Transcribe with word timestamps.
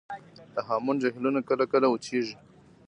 د 0.53 0.55
هامون 0.67 0.95
جهیلونه 1.03 1.39
کله 1.49 1.63
کله 1.71 1.87
وچیږي 1.89 2.35